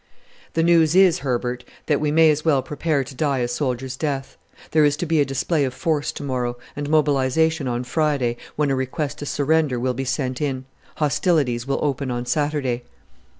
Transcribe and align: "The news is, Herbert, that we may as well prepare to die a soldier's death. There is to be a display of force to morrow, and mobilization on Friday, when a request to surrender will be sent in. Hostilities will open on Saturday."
"The 0.53 0.63
news 0.63 0.95
is, 0.95 1.19
Herbert, 1.19 1.63
that 1.85 1.99
we 2.01 2.09
may 2.11 2.31
as 2.31 2.43
well 2.43 2.63
prepare 2.63 3.03
to 3.03 3.13
die 3.13 3.37
a 3.37 3.47
soldier's 3.47 3.95
death. 3.95 4.35
There 4.71 4.83
is 4.83 4.97
to 4.97 5.05
be 5.05 5.21
a 5.21 5.25
display 5.25 5.63
of 5.63 5.75
force 5.75 6.11
to 6.13 6.23
morrow, 6.23 6.57
and 6.75 6.89
mobilization 6.89 7.67
on 7.67 7.83
Friday, 7.83 8.37
when 8.55 8.71
a 8.71 8.75
request 8.75 9.19
to 9.19 9.27
surrender 9.27 9.79
will 9.79 9.93
be 9.93 10.03
sent 10.03 10.41
in. 10.41 10.65
Hostilities 10.95 11.67
will 11.67 11.77
open 11.85 12.09
on 12.09 12.25
Saturday." 12.25 12.81